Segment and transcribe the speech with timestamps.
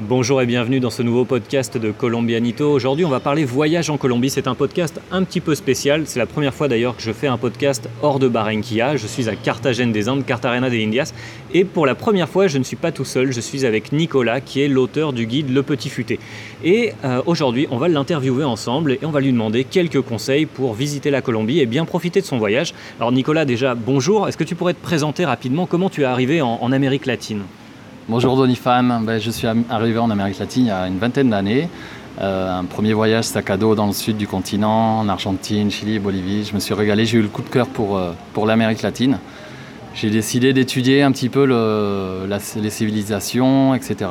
[0.00, 2.68] Bonjour et bienvenue dans ce nouveau podcast de Colombianito.
[2.68, 4.28] Aujourd'hui, on va parler voyage en Colombie.
[4.28, 6.02] C'est un podcast un petit peu spécial.
[6.06, 8.96] C'est la première fois d'ailleurs que je fais un podcast hors de Barranquilla.
[8.96, 11.14] Je suis à Cartagena des Andes, Cartagena de Indias.
[11.52, 13.30] Et pour la première fois, je ne suis pas tout seul.
[13.30, 16.18] Je suis avec Nicolas, qui est l'auteur du guide Le Petit Futé.
[16.64, 20.74] Et euh, aujourd'hui, on va l'interviewer ensemble et on va lui demander quelques conseils pour
[20.74, 22.74] visiter la Colombie et bien profiter de son voyage.
[22.98, 24.26] Alors Nicolas, déjà, bonjour.
[24.26, 25.66] Est-ce que tu pourrais te présenter rapidement?
[25.66, 27.44] Comment tu es arrivé en Amérique latine?
[28.06, 31.70] Bonjour Donifan, ben, je suis arrivé en Amérique latine il y a une vingtaine d'années.
[32.20, 35.98] Euh, un premier voyage sac à dos dans le sud du continent, en Argentine, Chili,
[35.98, 36.44] Bolivie.
[36.44, 39.18] Je me suis régalé, j'ai eu le coup de cœur pour, euh, pour l'Amérique latine.
[39.94, 41.44] J'ai décidé d'étudier un petit peu
[42.26, 44.10] les civilisations, etc.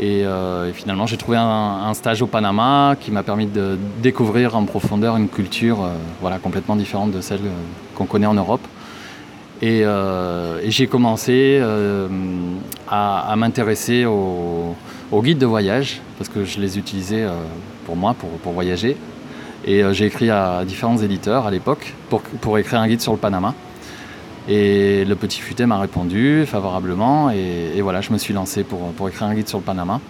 [0.00, 4.64] Euh, et, finalement, j'ai trouvé un, stage au Panama qui m'a permis de découvrir en
[4.64, 5.78] profondeur une culture
[6.20, 7.40] voilà, complètement différente de celle
[7.94, 8.66] qu'on connaît en Europe.
[9.62, 9.84] Et,
[10.66, 11.62] j'ai commencé
[12.88, 14.74] à, m'intéresser aux,
[15.22, 17.32] guides de voyage, parce que je les utilisais euh,
[17.84, 18.96] pour moi, pour, voyager.
[19.64, 23.12] Et euh, j'ai écrit à différents éditeurs à l'époque pour, pour, écrire un guide sur
[23.12, 23.54] le Panama.
[24.48, 27.30] Et le petit futé m'a répondu favorablement.
[27.30, 30.00] Et, voilà, je me suis lancé pour, pour, écrire un guide sur le Panama.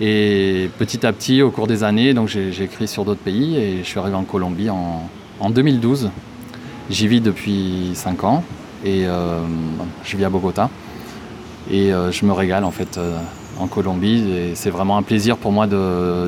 [0.00, 3.84] Et petit à petit, au cours des années, j'ai écrit sur d'autres pays et je
[3.84, 5.08] suis arrivé en Colombie en,
[5.38, 6.10] en 2012.
[6.90, 8.42] J'y vis depuis 5 ans
[8.84, 9.40] et euh,
[10.04, 10.68] je vis à Bogota.
[11.72, 13.16] Et euh, je me régale en fait euh,
[13.58, 14.52] en Colombie.
[14.54, 15.66] C'est vraiment un plaisir pour moi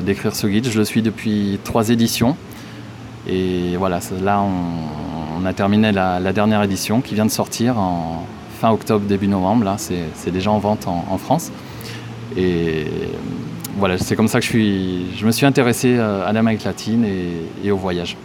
[0.01, 0.67] d'écrire ce guide.
[0.69, 2.35] Je le suis depuis trois éditions.
[3.27, 8.25] Et voilà, là on, a terminé la, dernière édition qui vient de sortir en
[8.59, 9.63] fin octobre, début novembre.
[9.63, 11.51] Là, c'est déjà en vente en, France.
[12.35, 12.87] Et
[13.77, 17.05] voilà, c'est comme ça que je, suis, je me suis intéressé euh, à l'Amérique latine
[17.63, 18.17] et au voyage.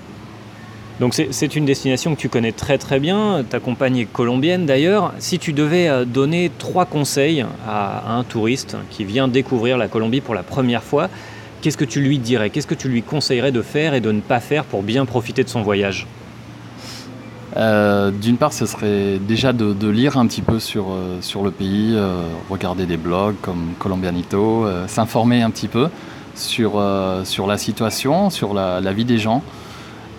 [1.00, 5.14] Donc c'est une destination que tu connais très très bien, ta compagne est colombienne d'ailleurs.
[5.18, 10.20] Si tu devais euh, donner trois conseils à un touriste qui vient découvrir la Colombie
[10.20, 11.08] pour la première fois,
[11.62, 12.50] qu'est-ce que tu lui dirais?
[12.50, 15.42] Qu'est-ce que tu lui conseillerais de faire et de ne pas faire pour bien profiter
[15.42, 16.06] de son voyage?
[17.56, 21.50] Euh, D'une part, ce serait déjà de, lire un petit peu sur, euh, sur le
[21.50, 21.96] pays,
[22.50, 25.88] regarder des blogs comme Colombianito, s'informer un petit peu
[26.34, 26.72] sur,
[27.24, 29.42] sur la situation, sur la vie des gens.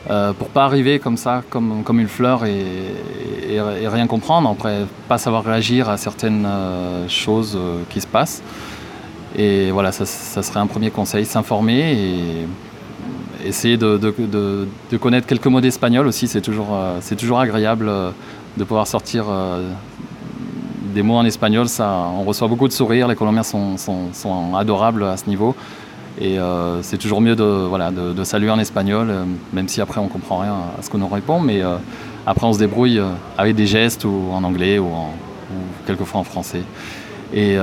[0.09, 5.43] Euh, pour pas arriver comme ça, comme, une fleur et, rien comprendre, après pas savoir
[5.43, 8.41] réagir à certaines euh, choses euh, qui se passent.
[9.37, 13.97] Et voilà, ça, serait un premier conseil, s'informer et essayer de,
[14.99, 16.77] connaître quelques mots d'espagnol aussi, c'est toujours,
[17.17, 17.89] toujours agréable
[18.57, 19.25] de pouvoir sortir
[20.93, 25.15] des mots en espagnol, ça, on reçoit beaucoup de sourires, les Colombiens sont adorables à
[25.15, 25.55] ce niveau.
[26.19, 29.23] Et euh, c'est toujours mieux de, voilà, de, saluer en espagnol, euh,
[29.53, 31.39] même si après on comprend rien à ce qu'on nous répond.
[31.39, 31.77] Mais euh,
[32.25, 33.01] après on se débrouille
[33.37, 34.89] avec des gestes ou en anglais ou,
[35.85, 36.63] quelquefois en français.
[37.33, 37.57] Et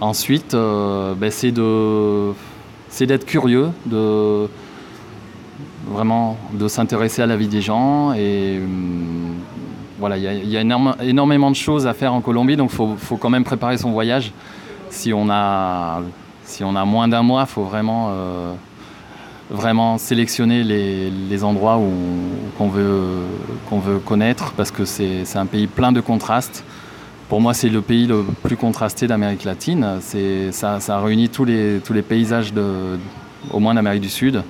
[0.00, 4.48] ensuite, ben, c'est d'être curieux, de
[5.86, 8.12] vraiment de s'intéresser à la vie des gens.
[8.14, 8.60] Et
[9.98, 10.60] voilà, il y a,
[11.02, 13.92] énormément de choses à faire en Colombie, donc il faut, faut, quand même préparer son
[13.92, 14.32] voyage.
[14.90, 16.02] Si on a
[16.44, 18.52] si on a moins d'un mois, il faut vraiment, euh,
[19.50, 21.80] vraiment sélectionner les, endroits
[22.58, 23.22] qu'on veut,
[23.70, 26.64] veut connaître parce que c'est un pays plein de contrastes.
[27.28, 29.98] Pour moi, c'est le pays le plus contrasté d'Amérique latine.
[30.52, 32.98] Ça, ça réunit tous les, tous les paysages, de,
[33.50, 34.42] au moins d'Amérique du Sud.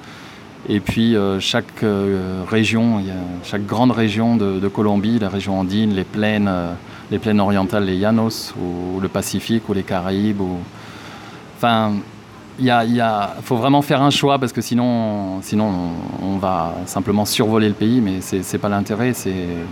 [0.68, 3.02] Et puis euh, chaque euh, région,
[3.44, 6.50] chaque grande région de, Colombie, la région andine, les plaines,
[7.10, 10.58] les plaines orientales, les Llanos, ou, le Pacifique, ou les Caraïbes, ou,
[11.64, 11.94] Enfin,
[12.58, 13.04] il
[13.42, 15.72] faut vraiment faire un choix parce que sinon, sinon
[16.22, 19.12] on, va simplement survoler le pays, mais ce n'est pas l'intérêt.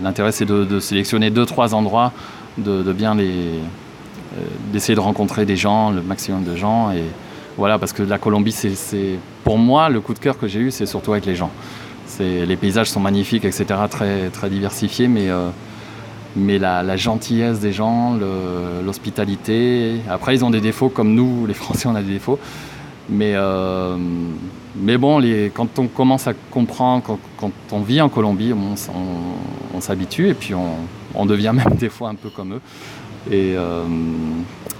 [0.01, 2.11] l'intérêt, c'est de, sélectionner deux, trois endroits,
[2.57, 7.03] de, bien les, euh, d'essayer de rencontrer des gens, le maximum de gens, et
[7.57, 10.71] voilà, parce que la Colombie, c'est, pour moi le coup de cœur que j'ai eu,
[10.71, 11.51] c'est surtout avec les gens.
[12.19, 15.49] les paysages sont magnifiques, etc., très, très diversifiés, mais euh,
[16.35, 18.17] mais la, gentillesse des gens,
[18.85, 19.99] l'hospitalité.
[20.09, 22.39] Après, ils ont des défauts comme nous, les Français, on a des défauts.
[23.09, 23.97] Mais, euh,
[24.97, 25.21] bon,
[25.53, 30.53] quand on commence à comprendre, quand, on vit en Colombie, on, s'habitue et puis
[31.13, 32.61] on, devient même des fois un peu comme eux.
[33.29, 33.83] Et euh,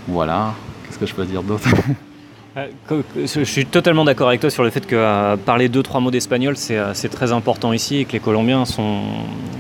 [0.08, 0.54] voilà,
[0.86, 1.68] qu'est-ce que je peux dire d'autre?
[2.56, 6.12] je suis totalement d'accord avec toi sur le fait que euh, parler deux, trois mots
[6.12, 9.02] d'espagnol, euh, c'est très important ici et que les Colombiens sont,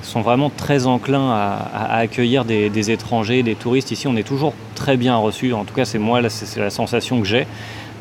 [0.03, 3.89] sont vraiment très enclins à, accueillir des, étrangers, des touristes.
[3.89, 5.53] Ici, on est toujours très bien reçus.
[5.53, 7.47] En tout cas, c'est moi, c'est la sensation que j'ai.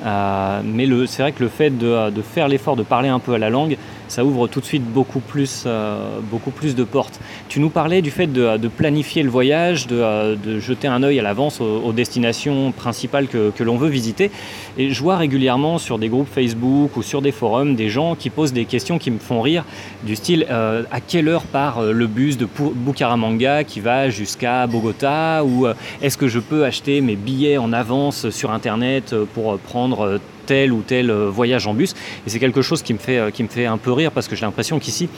[0.02, 3.50] Mais c'est vrai que le fait de faire l'effort de parler un peu à la
[3.50, 3.76] langue,
[4.12, 7.18] ça ouvre tout de suite beaucoup plus, euh, beaucoup plus de portes.
[7.48, 11.22] Tu nous parlais du fait de, planifier le voyage, de, euh, jeter un œil à
[11.22, 14.30] l'avance aux, destinations principales que, l'on veut visiter.
[14.76, 18.28] Et je vois régulièrement sur des groupes Facebook ou sur des forums des gens qui
[18.28, 19.64] posent des questions qui me font rire,
[20.02, 25.42] du style euh, à quelle heure part le bus de Bucaramanga qui va jusqu'à Bogota
[25.44, 25.66] ou
[26.02, 29.91] est-ce que je peux acheter mes billets en avance sur Internet pour prendre
[30.46, 31.94] tel ou tel euh, voyage en bus.
[32.26, 34.28] Et c'est quelque chose qui me, fait, euh, qui me fait un peu rire parce
[34.28, 35.08] que j'ai l'impression qu'ici,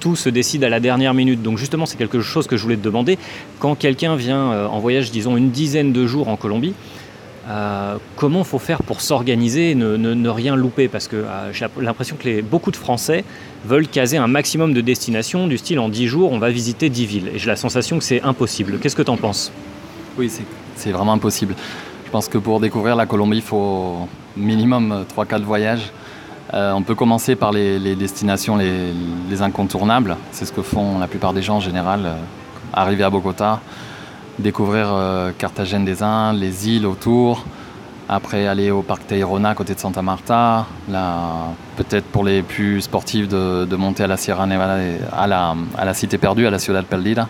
[0.00, 1.42] tout se décide à la dernière minute.
[1.42, 3.18] Donc justement, c'est quelque chose que je voulais te demander.
[3.58, 6.74] Quand quelqu'un vient euh, en voyage, disons, une dizaine de jours en Colombie,
[8.16, 10.88] comment faut faire pour s'organiser et ne, rien louper?
[10.88, 13.24] Parce que j'ai l'impression que beaucoup de Français
[13.66, 17.04] veulent caser un maximum de destinations, du style en 10 jours, on va visiter 10
[17.04, 17.30] villes.
[17.34, 18.78] Et j'ai la sensation que c'est impossible.
[18.78, 19.52] Qu'est-ce que tu en penses?
[20.16, 20.30] Oui,
[20.76, 21.54] c'est vraiment impossible.
[22.06, 24.06] Je pense que pour découvrir la Colombie, il faut,
[24.36, 25.92] minimum 3-4 euh, voyages.
[26.54, 30.16] Euh, on peut commencer par les, destinations les, incontournables.
[30.32, 32.02] C'est ce que font la plupart des gens en général.
[32.04, 32.14] Euh,
[32.74, 33.60] arriver à Bogota,
[34.38, 34.94] découvrir
[35.36, 37.44] Carthagène des Indes, les îles autour.
[38.08, 40.66] Après aller au parc Tayrona à côté de Santa Marta.
[41.76, 44.78] Peut-être pour les plus sportifs de, monter à la Sierra Nevada,
[45.12, 47.28] à la, à la cité perdue, à la Ciudad Perdida.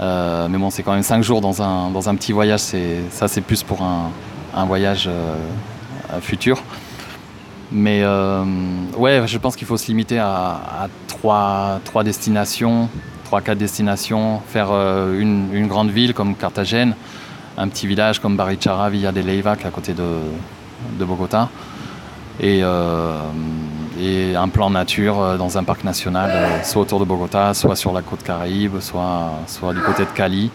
[0.00, 2.60] mais bon, c'est quand même 5 jours dans un, dans un petit voyage.
[3.10, 4.10] Ça, c'est plus pour un,
[4.54, 5.08] un voyage
[6.20, 6.62] futur.
[7.72, 8.44] Mais euh,
[8.98, 12.88] ouais, je pense qu'il faut se limiter à, trois, destinations,
[13.24, 16.94] trois, quatre destinations, faire euh, une, grande ville comme Carthagène,
[17.56, 21.48] un petit village comme Barichara, Villa de Leyva, à côté de, Bogota,
[22.40, 23.18] et, euh,
[23.98, 28.02] et, un plan nature dans un parc national, soit autour de Bogota, soit sur la
[28.02, 30.50] côte caraïbe, soit, du côté de Cali,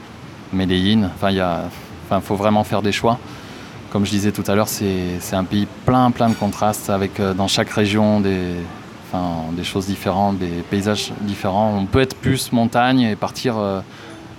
[0.54, 1.10] Medellin.
[1.16, 3.18] Enfin, il faut vraiment faire des choix
[3.92, 7.34] comme je disais tout à l'heure, c'est un pays plein, plein de contrastes avec euh,
[7.34, 8.56] dans chaque région des,
[9.64, 11.74] choses différentes, des paysages différents.
[11.78, 13.80] On peut être plus montagne et partir euh,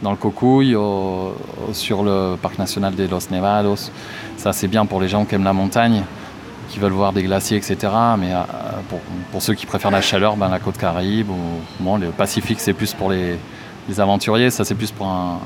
[0.03, 0.77] dans le Cocuy
[1.73, 3.91] sur le parc national des Los Nevados.
[4.37, 6.05] Ça, c'est bien pour les gens qui aiment la montagne,
[6.69, 7.77] qui veulent voir des glaciers, etc.
[8.19, 8.43] Mais euh,
[9.33, 12.95] pour, ceux qui préfèrent la chaleur, ben, la côte Caraïbe ou le Pacifique, c'est plus
[12.95, 13.39] pour les,
[13.99, 14.51] aventuriers.
[14.51, 15.41] Ça, c'est plus pour un,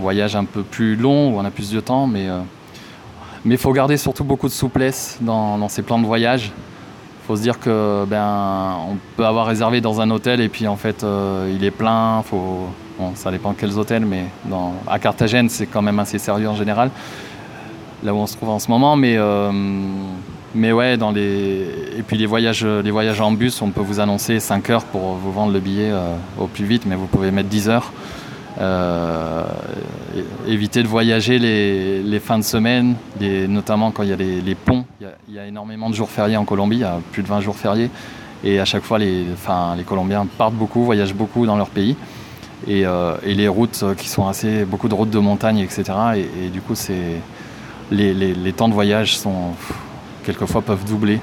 [0.00, 2.08] voyage un peu plus long où on a plus de temps.
[2.08, 2.28] Mais
[3.44, 6.46] mais il faut garder surtout beaucoup de souplesse dans, ces plans de voyage.
[6.46, 10.66] Il faut se dire que ben on peut avoir réservé dans un hôtel et puis
[10.66, 12.22] en fait euh, il est plein.
[12.22, 12.68] Faut,
[12.98, 14.26] bon, ça dépend quels hôtels, mais
[14.86, 16.90] à Carthagène c'est quand même assez sérieux en général,
[18.02, 18.96] là où on se trouve en ce moment.
[18.96, 19.50] Mais euh,
[20.54, 21.66] mais ouais, dans les
[21.98, 25.14] et puis les voyages, les voyages en bus, on peut vous annoncer 5 heures pour
[25.14, 27.92] vous vendre le billet euh, au plus vite, mais vous pouvez mettre 10 heures.
[28.60, 29.44] Euh,
[30.46, 32.94] éviter de voyager les, fins de semaine,
[33.48, 34.84] notamment quand il y a les, ponts.
[35.00, 37.40] Il y, a, énormément de jours fériés en Colombie, il y a plus de 20
[37.40, 37.90] jours fériés.
[38.44, 39.26] Et à chaque fois, les,
[39.86, 41.96] Colombiens partent beaucoup, voyagent beaucoup dans leur pays.
[42.68, 45.84] Et, euh, les routes qui sont assez, beaucoup de routes de montagne, etc.
[46.16, 46.74] Et, du coup,
[47.90, 49.52] les, temps de voyage sont,
[50.24, 51.18] quelquefois peuvent doubler.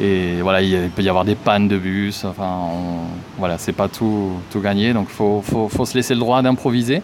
[0.00, 2.24] Et voilà, il peut y avoir des pannes de bus.
[2.24, 2.68] Enfin,
[3.38, 4.92] voilà, c'est pas tout, tout gagné.
[4.92, 7.02] Donc, faut, faut, faut, se laisser le droit d'improviser.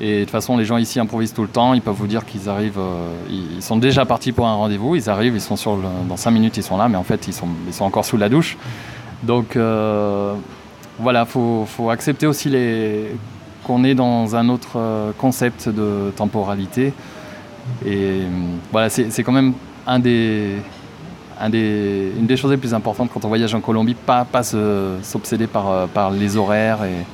[0.00, 1.74] Et de toute façon, les gens ici improvisent tout le temps.
[1.74, 4.96] Ils peuvent vous dire qu'ils arrivent, euh, ils sont déjà partis pour un rendez-vous.
[4.96, 7.34] Ils arrivent, ils sont sur dans 5 minutes, ils sont là, mais en fait, ils
[7.34, 8.56] sont, ils sont encore sous la douche.
[9.22, 10.34] Donc, euh,
[10.98, 13.14] voilà, il faut, faut, accepter aussi les...
[13.64, 16.92] qu'on est dans un autre euh, concept de temporalité.
[17.86, 18.22] Et
[18.72, 19.52] voilà, c'est quand même
[19.86, 20.56] un des,
[21.40, 25.70] une des choses les plus importantes quand on voyage en Colombie, pas, pas s'obséder par,
[25.70, 26.84] euh, par les horaires.
[26.84, 27.04] Et,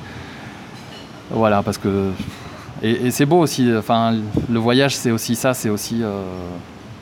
[1.31, 2.11] voilà, parce que.
[2.81, 4.15] Et, c'est beau aussi, enfin,
[4.49, 6.23] le voyage c'est aussi ça, c'est aussi euh,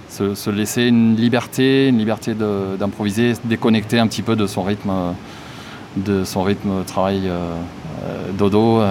[0.09, 4.91] se, laisser une liberté, une liberté d'improviser, déconnecter un petit peu de son rythme,
[5.95, 8.81] de son rythme travail euh, dodo.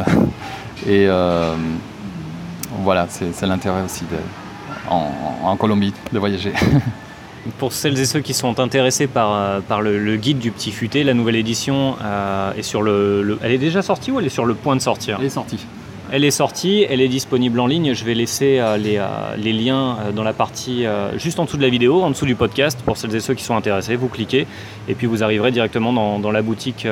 [0.86, 1.08] et
[2.82, 4.04] voilà, c'est l'intérêt aussi
[4.88, 6.52] en Colombie de voyager.
[7.58, 11.04] Pour celles et ceux qui sont intéressés par, euh, par le, guide du petit futé,
[11.04, 14.46] la nouvelle édition euh, est sur le, Elle est déjà sortie ou elle est sur
[14.46, 15.18] le point de sortir?
[15.20, 15.58] Elle est sortie.
[16.12, 17.92] Elle est sortie, elle est disponible en ligne.
[17.92, 19.00] Je vais laisser euh, les,
[19.38, 20.84] les, liens dans la partie
[21.16, 23.44] juste en dessous de la vidéo, en dessous du podcast, pour celles et ceux qui
[23.44, 23.96] sont intéressés.
[23.96, 24.46] Vous cliquez
[24.88, 26.86] et puis vous arriverez directement dans, dans la boutique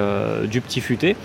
[0.50, 1.16] du petit futé.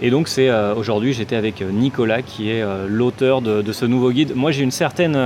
[0.00, 4.32] Et donc c'est aujourd'hui j'étais avec Nicolas qui est l'auteur de, de, ce nouveau guide.
[4.34, 5.16] Moi j'ai une certaine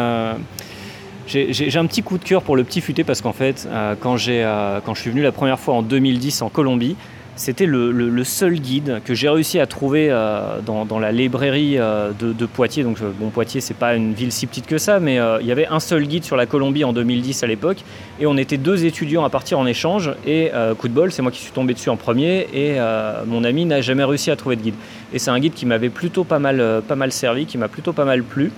[1.27, 4.17] j'ai un petit coup de cœur pour le petit futé parce qu'en fait, euh, quand,
[4.29, 6.97] euh, quand je suis venu la première fois en 2010 en Colombie,
[7.39, 12.83] C'était le, seul guide que j'ai réussi à trouver euh, dans, la librairie de, Poitiers.
[12.83, 15.67] Donc, bon, Poitiers, c'est pas une ville si petite que ça, mais il y avait
[15.67, 17.85] un seul guide sur la Colombie en 2010 à l'époque.
[18.21, 20.13] Et on était deux étudiants à partir en échange.
[20.27, 22.47] Et coup de bol, c'est moi qui suis tombé dessus en premier.
[22.55, 22.79] Et
[23.27, 24.77] mon ami n'a jamais réussi à trouver de guide.
[25.13, 27.93] Et c'est un guide qui m'avait plutôt pas mal, pas mal servi, qui m'a plutôt
[27.93, 28.51] pas mal plu.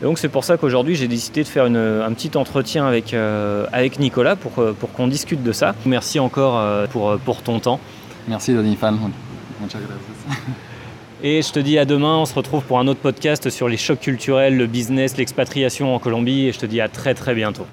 [0.00, 3.66] Et donc c'est pour ça qu'aujourd'hui j'ai décidé de faire un petit entretien avec, euh,
[3.72, 5.74] avec Nicolas pour, euh, pour qu'on discute de ça.
[5.86, 7.80] Merci encore euh, pour, pour ton temps.
[8.28, 8.96] Merci Donifan.
[11.24, 13.76] Et je te dis à demain, on se retrouve pour un autre podcast sur les
[13.76, 17.66] chocs culturels, le business, l'expatriation en Colombie et je te dis à très très bientôt.